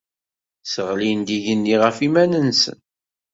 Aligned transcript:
Sseɣlin-d 0.63 1.27
igenni 1.37 1.75
ɣef 1.83 1.97
yiman-nsen. 2.03 2.79